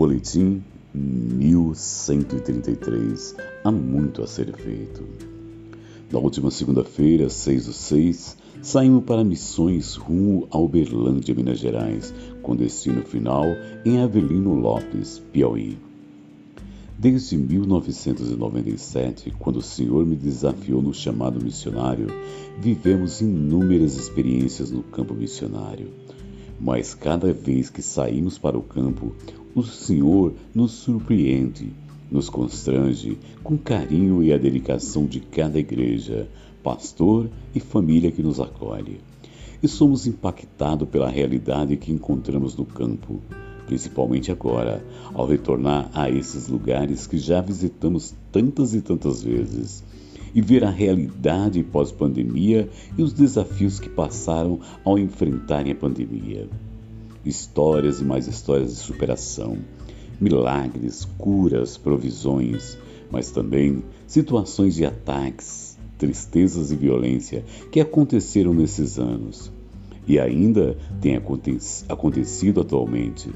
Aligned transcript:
Boletim 0.00 0.64
1133 0.94 3.36
Há 3.62 3.70
muito 3.70 4.22
a 4.22 4.26
ser 4.26 4.50
feito. 4.56 5.04
Na 6.10 6.18
última 6.18 6.50
segunda-feira, 6.50 7.28
6 7.28 7.66
do 7.66 7.74
6, 7.74 8.38
saímos 8.62 9.04
para 9.04 9.22
missões 9.22 9.96
rumo 9.96 10.48
a 10.50 10.56
Uberlândia, 10.56 11.34
Minas 11.34 11.58
Gerais, 11.58 12.14
com 12.40 12.56
destino 12.56 13.02
final 13.02 13.44
em 13.84 14.00
Avelino 14.00 14.54
Lopes, 14.54 15.18
Piauí. 15.30 15.76
Desde 16.98 17.36
1997, 17.36 19.34
quando 19.38 19.56
o 19.56 19.62
Senhor 19.62 20.06
me 20.06 20.16
desafiou 20.16 20.80
no 20.80 20.94
chamado 20.94 21.44
missionário, 21.44 22.06
vivemos 22.58 23.20
inúmeras 23.20 23.96
experiências 23.96 24.70
no 24.70 24.82
campo 24.82 25.12
missionário. 25.12 25.90
Mas 26.60 26.94
cada 26.94 27.32
vez 27.32 27.70
que 27.70 27.80
saímos 27.80 28.38
para 28.38 28.58
o 28.58 28.62
campo, 28.62 29.14
o 29.54 29.62
Senhor 29.62 30.34
nos 30.54 30.72
surpreende, 30.72 31.72
nos 32.10 32.28
constrange 32.28 33.18
com 33.42 33.56
carinho 33.56 34.22
e 34.22 34.32
a 34.32 34.38
dedicação 34.38 35.06
de 35.06 35.20
cada 35.20 35.58
igreja, 35.58 36.28
pastor 36.62 37.30
e 37.54 37.60
família 37.60 38.12
que 38.12 38.22
nos 38.22 38.38
acolhe. 38.38 39.00
E 39.62 39.68
somos 39.68 40.06
impactados 40.06 40.88
pela 40.88 41.08
realidade 41.08 41.76
que 41.76 41.92
encontramos 41.92 42.56
no 42.56 42.64
campo 42.64 43.20
principalmente 43.70 44.32
agora, 44.32 44.84
ao 45.14 45.28
retornar 45.28 45.88
a 45.94 46.10
esses 46.10 46.48
lugares 46.48 47.06
que 47.06 47.16
já 47.16 47.40
visitamos 47.40 48.12
tantas 48.32 48.74
e 48.74 48.80
tantas 48.80 49.22
vezes, 49.22 49.84
e 50.34 50.40
ver 50.40 50.64
a 50.64 50.70
realidade 50.70 51.62
pós-pandemia 51.62 52.68
e 52.96 53.02
os 53.02 53.12
desafios 53.12 53.80
que 53.80 53.88
passaram 53.88 54.60
ao 54.84 54.98
enfrentarem 54.98 55.72
a 55.72 55.76
pandemia. 55.76 56.48
Histórias 57.24 58.00
e 58.00 58.04
mais 58.04 58.26
histórias 58.26 58.70
de 58.70 58.76
superação, 58.76 59.58
milagres, 60.20 61.06
curas, 61.18 61.76
provisões, 61.76 62.78
mas 63.10 63.30
também 63.30 63.82
situações 64.06 64.74
de 64.74 64.84
ataques, 64.84 65.78
tristezas 65.98 66.70
e 66.70 66.76
violência 66.76 67.44
que 67.70 67.80
aconteceram 67.80 68.54
nesses 68.54 68.98
anos 68.98 69.52
e 70.06 70.18
ainda 70.18 70.76
tem 71.00 71.16
acontecido 71.88 72.60
atualmente. 72.60 73.30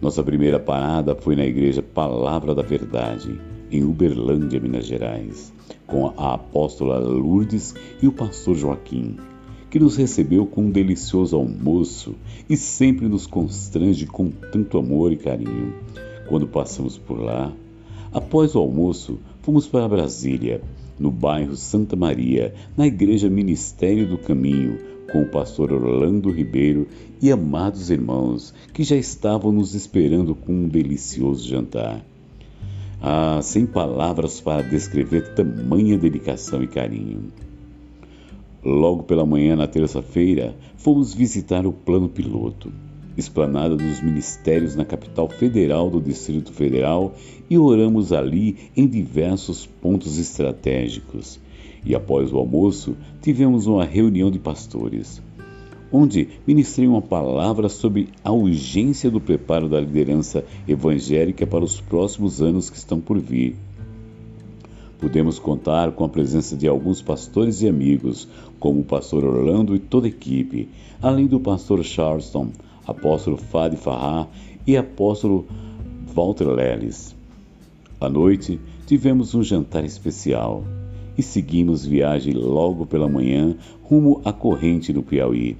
Nossa 0.00 0.22
primeira 0.22 0.58
parada 0.58 1.14
foi 1.14 1.36
na 1.36 1.44
Igreja 1.44 1.82
Palavra 1.82 2.54
da 2.54 2.62
Verdade, 2.62 3.40
em 3.70 3.84
Uberlândia, 3.84 4.60
Minas 4.60 4.86
Gerais, 4.86 5.52
com 5.90 6.06
a 6.16 6.34
apóstola 6.34 6.98
Lourdes 7.00 7.74
e 8.00 8.06
o 8.06 8.12
pastor 8.12 8.56
Joaquim, 8.56 9.16
que 9.68 9.80
nos 9.80 9.96
recebeu 9.96 10.46
com 10.46 10.62
um 10.62 10.70
delicioso 10.70 11.36
almoço 11.36 12.14
e 12.48 12.56
sempre 12.56 13.08
nos 13.08 13.26
constrange 13.26 14.06
com 14.06 14.30
tanto 14.30 14.78
amor 14.78 15.12
e 15.12 15.16
carinho. 15.16 15.74
Quando 16.28 16.46
passamos 16.46 16.96
por 16.96 17.20
lá, 17.20 17.52
após 18.12 18.54
o 18.54 18.60
almoço, 18.60 19.18
fomos 19.42 19.66
para 19.66 19.88
Brasília, 19.88 20.62
no 20.96 21.10
bairro 21.10 21.56
Santa 21.56 21.96
Maria, 21.96 22.54
na 22.76 22.86
Igreja 22.86 23.28
Ministério 23.28 24.08
do 24.08 24.16
Caminho, 24.16 24.78
com 25.10 25.22
o 25.22 25.28
pastor 25.28 25.72
Orlando 25.72 26.30
Ribeiro 26.30 26.86
e 27.20 27.32
amados 27.32 27.90
irmãos 27.90 28.54
que 28.72 28.84
já 28.84 28.94
estavam 28.94 29.50
nos 29.50 29.74
esperando 29.74 30.36
com 30.36 30.52
um 30.52 30.68
delicioso 30.68 31.48
jantar. 31.48 32.04
Ah, 33.00 33.40
sem 33.42 33.64
palavras 33.64 34.40
para 34.40 34.62
descrever 34.62 35.34
tamanha 35.34 35.96
dedicação 35.96 36.62
e 36.62 36.66
carinho. 36.66 37.32
Logo 38.62 39.04
pela 39.04 39.24
manhã, 39.24 39.56
na 39.56 39.66
terça-feira, 39.66 40.54
fomos 40.76 41.14
visitar 41.14 41.66
o 41.66 41.72
plano 41.72 42.08
piloto, 42.08 42.70
esplanada 43.16 43.74
dos 43.74 44.02
ministérios 44.02 44.76
na 44.76 44.84
capital 44.84 45.28
federal 45.28 45.88
do 45.88 46.00
Distrito 46.00 46.52
Federal, 46.52 47.14
e 47.48 47.56
oramos 47.56 48.12
ali 48.12 48.70
em 48.76 48.86
diversos 48.86 49.64
pontos 49.64 50.18
estratégicos 50.18 51.40
e 51.84 51.94
após 51.94 52.32
o 52.32 52.38
almoço 52.38 52.96
tivemos 53.20 53.66
uma 53.66 53.84
reunião 53.84 54.30
de 54.30 54.38
pastores, 54.38 55.22
onde 55.92 56.28
ministrei 56.46 56.86
uma 56.86 57.02
palavra 57.02 57.68
sobre 57.68 58.08
a 58.22 58.30
urgência 58.30 59.10
do 59.10 59.20
preparo 59.20 59.68
da 59.68 59.80
liderança 59.80 60.44
evangélica 60.66 61.46
para 61.46 61.64
os 61.64 61.80
próximos 61.80 62.40
anos 62.40 62.70
que 62.70 62.76
estão 62.76 63.00
por 63.00 63.18
vir. 63.18 63.56
Pudemos 64.98 65.38
contar 65.38 65.92
com 65.92 66.04
a 66.04 66.08
presença 66.08 66.56
de 66.56 66.68
alguns 66.68 67.00
pastores 67.00 67.62
e 67.62 67.68
amigos, 67.68 68.28
como 68.58 68.80
o 68.80 68.84
pastor 68.84 69.24
Orlando 69.24 69.74
e 69.74 69.78
toda 69.78 70.06
a 70.06 70.10
equipe, 70.10 70.68
além 71.00 71.26
do 71.26 71.40
pastor 71.40 71.82
Charleston, 71.82 72.50
apóstolo 72.86 73.38
Fadi 73.38 73.76
Farrar 73.76 74.28
e 74.66 74.76
apóstolo 74.76 75.46
Walter 76.14 76.48
Leles. 76.48 77.16
À 77.98 78.08
noite, 78.08 78.60
tivemos 78.86 79.34
um 79.34 79.42
jantar 79.42 79.84
especial 79.84 80.64
e 81.16 81.22
seguimos 81.22 81.84
viagem 81.84 82.34
logo 82.34 82.84
pela 82.84 83.08
manhã 83.08 83.56
rumo 83.82 84.20
à 84.24 84.32
corrente 84.32 84.92
do 84.92 85.02
Piauí, 85.02 85.56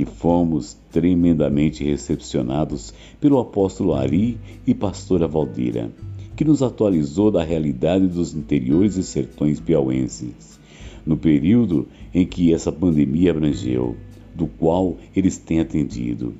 que 0.00 0.06
fomos 0.06 0.78
tremendamente 0.90 1.84
recepcionados 1.84 2.94
pelo 3.20 3.38
apóstolo 3.38 3.92
Ari 3.92 4.38
e 4.66 4.72
pastora 4.72 5.28
Valdira, 5.28 5.92
que 6.34 6.42
nos 6.42 6.62
atualizou 6.62 7.30
da 7.30 7.44
realidade 7.44 8.06
dos 8.06 8.34
interiores 8.34 8.96
e 8.96 9.02
sertões 9.02 9.60
piauenses, 9.60 10.58
no 11.04 11.18
período 11.18 11.86
em 12.14 12.24
que 12.24 12.54
essa 12.54 12.72
pandemia 12.72 13.30
abrangeu, 13.30 13.94
do 14.34 14.46
qual 14.46 14.96
eles 15.14 15.36
têm 15.36 15.60
atendido. 15.60 16.32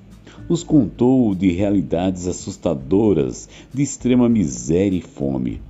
Nos 0.49 0.63
contou 0.63 1.35
de 1.35 1.51
realidades 1.53 2.27
assustadoras 2.27 3.47
de 3.75 3.83
extrema 3.83 4.27
miséria 4.27 4.97
e 4.97 5.03
fome, 5.03 5.61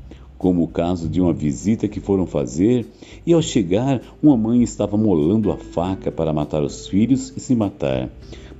como 0.40 0.62
o 0.62 0.68
caso 0.68 1.06
de 1.06 1.20
uma 1.20 1.34
visita 1.34 1.86
que 1.86 2.00
foram 2.00 2.24
fazer 2.24 2.86
e 3.26 3.32
ao 3.34 3.42
chegar 3.42 4.00
uma 4.22 4.38
mãe 4.38 4.62
estava 4.62 4.96
molando 4.96 5.52
a 5.52 5.58
faca 5.58 6.10
para 6.10 6.32
matar 6.32 6.62
os 6.62 6.88
filhos 6.88 7.30
e 7.36 7.40
se 7.40 7.54
matar 7.54 8.08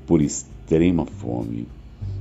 por 0.07 0.21
extrema 0.21 1.07
fome, 1.07 1.67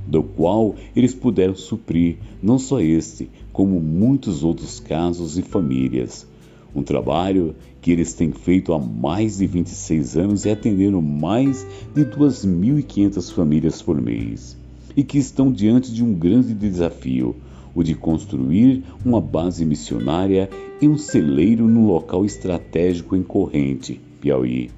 do 0.06 0.22
qual 0.22 0.74
eles 0.96 1.14
puderam 1.14 1.54
suprir 1.54 2.16
não 2.42 2.58
só 2.58 2.80
este, 2.80 3.28
como 3.52 3.78
muitos 3.78 4.42
outros 4.42 4.80
casos 4.80 5.36
e 5.36 5.42
famílias. 5.42 6.26
Um 6.74 6.82
trabalho 6.82 7.54
que 7.82 7.90
eles 7.90 8.14
têm 8.14 8.32
feito 8.32 8.72
há 8.72 8.78
mais 8.78 9.36
de 9.36 9.46
26 9.46 10.16
anos 10.16 10.46
e 10.46 10.50
atenderam 10.50 11.02
mais 11.02 11.66
de 11.94 12.06
2.500 12.06 13.30
famílias 13.30 13.82
por 13.82 14.00
mês, 14.00 14.56
e 14.96 15.04
que 15.04 15.18
estão 15.18 15.52
diante 15.52 15.92
de 15.92 16.02
um 16.02 16.14
grande 16.14 16.54
desafio 16.54 17.36
o 17.74 17.82
de 17.82 17.94
construir 17.94 18.82
uma 19.04 19.20
base 19.20 19.64
missionária 19.64 20.48
e 20.80 20.88
um 20.88 20.96
celeiro 20.96 21.66
num 21.66 21.86
local 21.86 22.24
estratégico 22.24 23.14
em 23.14 23.22
Corrente, 23.22 24.00
Piauí. 24.20 24.70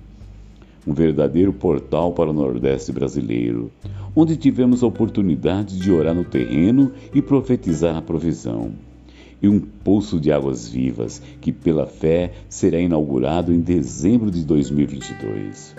Um 0.87 0.93
verdadeiro 0.93 1.53
portal 1.53 2.13
para 2.13 2.31
o 2.31 2.33
Nordeste 2.33 2.93
brasileiro, 2.93 3.71
onde 4.17 4.37
tivemos 4.37 4.83
a 4.83 4.87
oportunidade 4.87 5.79
de 5.79 5.93
orar 5.93 6.15
no 6.15 6.25
terreno 6.25 6.93
e 7.15 7.23
profetizar 7.23 7.97
a 7.97 8.03
provisão. 8.03 8.73
E 9.41 9.49
um 9.49 9.59
poço 9.59 10.21
de 10.21 10.31
águas 10.31 10.69
vivas 10.69 11.21
que, 11.41 11.53
pela 11.53 11.87
fé, 11.87 12.33
será 12.49 12.81
inaugurado 12.81 13.53
em 13.53 13.61
dezembro 13.61 14.31
de 14.31 14.45
2022. 14.45 15.75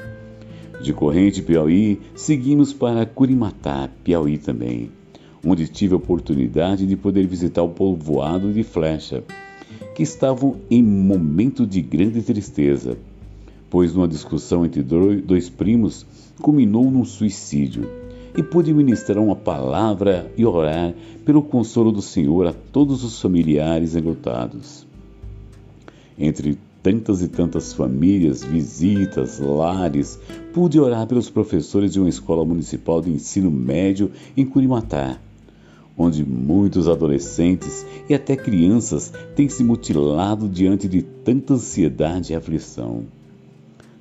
De 0.82 0.94
Corrente, 0.94 1.42
Piauí, 1.42 2.02
seguimos 2.14 2.74
para 2.74 3.06
Curimatá, 3.06 3.90
Piauí 4.04 4.38
também 4.38 4.90
onde 5.46 5.68
tive 5.68 5.94
a 5.94 5.98
oportunidade 5.98 6.86
de 6.86 6.96
poder 6.96 7.28
visitar 7.28 7.62
o 7.62 7.70
povoado 7.70 8.54
de 8.54 8.64
Flecha, 8.64 9.24
que 9.94 10.04
estavam 10.04 10.56
em 10.70 10.82
momento 10.82 11.68
de 11.68 11.82
grande 11.82 12.22
tristeza, 12.22 12.98
pois 13.70 13.94
numa 13.94 14.08
discussão 14.08 14.66
entre 14.66 14.82
dois 14.82 15.50
primos 15.50 16.06
culminou 16.42 16.90
num 16.90 17.04
suicídio, 17.04 17.90
e 18.36 18.42
pude 18.42 18.74
ministrar 18.74 19.20
uma 19.20 19.36
palavra 19.36 20.32
e 20.36 20.46
orar 20.46 20.94
pelo 21.24 21.44
consolo 21.44 21.92
do 21.92 22.02
Senhor 22.02 22.48
a 22.48 22.54
todos 22.54 23.04
os 23.04 23.22
familiares 23.22 23.96
enlutados. 23.96 24.88
Entre 26.18 26.58
tantas 26.82 27.22
e 27.22 27.28
tantas 27.28 27.74
famílias, 27.74 28.44
visitas, 28.44 29.40
lares, 29.40 30.20
pude 30.52 30.80
orar 30.80 31.06
pelos 31.08 31.30
professores 31.30 31.94
de 31.94 32.00
uma 32.00 32.10
escola 32.10 32.44
municipal 32.44 33.02
de 33.02 33.12
ensino 33.12 33.52
médio 33.52 34.12
em 34.36 34.46
Curimatá, 34.46 35.20
onde 35.98 36.26
muitos 36.26 36.88
adolescentes 36.88 37.86
e 38.10 38.14
até 38.14 38.36
crianças 38.36 39.12
têm 39.36 39.48
se 39.48 39.64
mutilado 39.64 40.48
diante 40.48 40.88
de 40.88 41.02
tanta 41.02 41.54
ansiedade 41.54 42.34
e 42.34 42.36
aflição. 42.36 43.04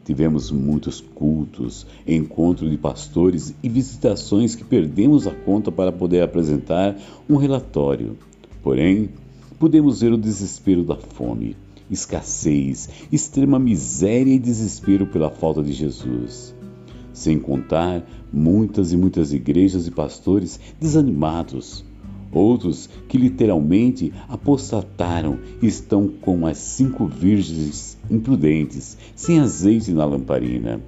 Tivemos 0.05 0.51
muitos 0.51 1.01
cultos, 1.01 1.87
encontros 2.07 2.71
de 2.71 2.77
pastores 2.77 3.55
e 3.63 3.69
visitações 3.69 4.55
que 4.55 4.65
perdemos 4.65 5.27
a 5.29 5.31
conta 5.31 5.71
para 5.71 5.93
poder 5.93 6.23
apresentar 6.23 6.97
um 7.31 7.37
relatório. 7.37 8.17
Porém, 8.63 9.11
podemos 9.61 10.01
ver 10.01 10.13
o 10.13 10.19
desespero 10.19 10.83
da 10.83 10.97
fome, 10.97 11.57
escassez, 11.89 12.89
extrema 13.13 13.61
miséria 13.61 14.35
e 14.35 14.41
desespero 14.41 15.07
pela 15.07 15.31
falta 15.31 15.63
de 15.63 15.73
Jesus. 15.73 16.53
Sem 17.23 17.39
contar 17.39 18.05
muitas 18.33 18.93
e 18.93 18.97
muitas 18.97 19.33
igrejas 19.33 19.87
e 19.87 19.91
pastores 19.91 20.59
desanimados. 20.81 21.85
Outros 22.33 22.89
que 23.09 23.19
literalmente 23.19 24.13
apostataram 24.29 25.39
estão 25.63 26.09
com 26.09 26.47
as 26.47 26.59
cinco 26.59 27.07
virgens 27.07 27.99
imprudentes, 28.11 28.97
sem 29.15 29.39
azeite 29.39 29.93
na 29.93 30.05
lamparina. 30.05 30.81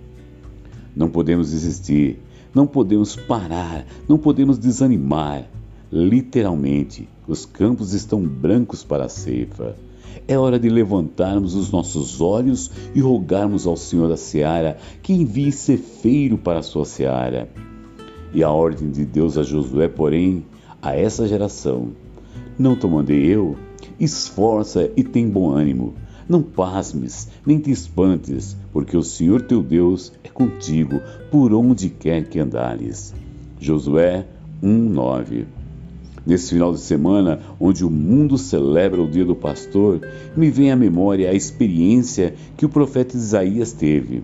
Não 0.97 1.11
podemos 1.11 1.51
desistir, 1.51 2.19
não 2.55 2.67
podemos 2.67 3.15
parar, 3.15 3.87
não 4.09 4.19
podemos 4.19 4.59
desanimar. 4.59 5.49
Literalmente, 5.93 7.09
os 7.29 7.45
campos 7.45 7.93
estão 7.93 8.23
brancos 8.23 8.83
para 8.83 9.05
a 9.05 9.09
ceifa. 9.09 9.77
É 10.27 10.39
hora 10.39 10.59
de 10.59 10.69
levantarmos 10.69 11.55
os 11.55 11.71
nossos 11.71 12.21
olhos 12.21 12.71
e 12.95 13.01
rogarmos 13.01 13.67
ao 13.67 13.77
Senhor 13.77 14.09
da 14.09 14.17
Seara 14.17 14.79
que 15.03 15.13
envie 15.13 15.53
cefeiro 15.53 16.39
para 16.39 16.61
a 16.61 16.63
sua 16.63 16.85
seara. 16.85 17.49
E 18.33 18.43
a 18.43 18.51
ordem 18.51 18.91
de 18.91 19.05
Deus 19.05 19.37
a 19.37 19.43
Josué, 19.43 19.87
porém, 19.87 20.45
a 20.81 20.97
essa 20.97 21.29
geração: 21.29 21.89
Não 22.59 22.75
te 22.75 22.87
mandei 22.87 23.27
eu? 23.27 23.57
Esforça 24.01 24.91
e 24.97 25.05
tem 25.05 25.29
bom 25.29 25.51
ânimo. 25.51 25.95
Não 26.29 26.43
pasmes, 26.43 27.29
nem 27.47 27.59
te 27.59 27.71
espantes, 27.71 28.57
porque 28.73 28.97
o 28.97 29.03
Senhor 29.03 29.43
teu 29.43 29.63
Deus 29.63 30.13
é 30.25 30.29
contigo 30.29 31.01
por 31.31 31.53
onde 31.53 31.91
quer 31.91 32.27
que 32.29 32.39
andares. 32.39 33.15
Josué 33.61 34.27
1:9 34.63 35.64
Nesse 36.27 36.55
final 36.55 36.73
de 36.73 36.81
semana, 36.81 37.41
onde 37.61 37.85
o 37.85 37.91
mundo 37.91 38.39
celebra 38.39 39.03
o 39.03 39.11
Dia 39.11 39.27
do 39.27 39.35
Pastor, 39.35 40.01
me 40.35 40.51
vem 40.51 40.71
à 40.71 40.77
memória 40.77 41.29
a 41.29 41.35
experiência 41.35 42.35
que 42.57 42.65
o 42.65 42.69
profeta 42.69 43.15
Isaías 43.15 43.73
teve. 43.73 44.23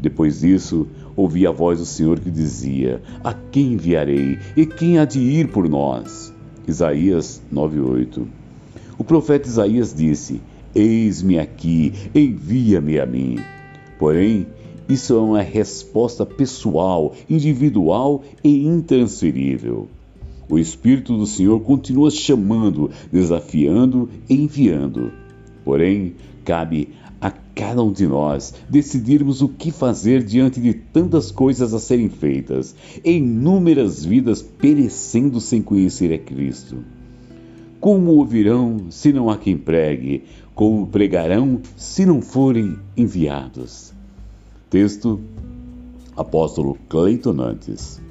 Depois 0.00 0.40
disso, 0.40 0.86
ouvi 1.14 1.46
a 1.46 1.50
voz 1.50 1.78
do 1.78 1.84
Senhor 1.84 2.18
que 2.18 2.30
dizia: 2.30 3.02
A 3.22 3.34
quem 3.34 3.74
enviarei? 3.74 4.38
E 4.56 4.64
quem 4.64 4.98
há 4.98 5.04
de 5.04 5.20
ir 5.20 5.48
por 5.48 5.68
nós? 5.68 6.32
Isaías 6.66 7.42
9:8. 7.52 8.26
O 8.96 9.04
profeta 9.04 9.46
Isaías 9.46 9.92
disse: 9.92 10.40
Eis-me 10.74 11.38
aqui, 11.38 11.92
envia-me 12.14 12.98
a 12.98 13.04
mim. 13.04 13.38
Porém, 13.98 14.46
isso 14.88 15.14
é 15.14 15.20
uma 15.20 15.42
resposta 15.42 16.24
pessoal, 16.24 17.12
individual 17.28 18.22
e 18.42 18.66
intransferível. 18.66 19.88
O 20.48 20.58
Espírito 20.58 21.16
do 21.16 21.26
Senhor 21.26 21.60
continua 21.60 22.10
chamando, 22.10 22.90
desafiando 23.12 24.08
e 24.28 24.34
enviando. 24.34 25.12
Porém, 25.64 26.14
cabe 26.44 26.88
a 27.20 27.30
cada 27.30 27.82
um 27.82 27.92
de 27.92 28.06
nós 28.06 28.54
decidirmos 28.68 29.42
o 29.42 29.48
que 29.48 29.70
fazer 29.70 30.22
diante 30.22 30.60
de 30.60 30.72
tantas 30.72 31.30
coisas 31.30 31.74
a 31.74 31.78
serem 31.78 32.08
feitas, 32.08 32.74
inúmeras 33.04 34.04
vidas 34.04 34.40
perecendo 34.40 35.40
sem 35.40 35.60
conhecer 35.60 36.12
a 36.12 36.18
Cristo. 36.18 36.78
Como 37.80 38.12
ouvirão 38.12 38.86
se 38.90 39.12
não 39.12 39.28
há 39.28 39.36
quem 39.36 39.56
pregue? 39.56 40.24
Como 40.54 40.86
pregarão 40.86 41.60
se 41.76 42.06
não 42.06 42.22
forem 42.22 42.76
enviados? 42.96 43.92
Texto 44.70 45.20
Apóstolo 46.16 46.76
Cleiton 46.88 47.32
Nantes. 47.32 48.07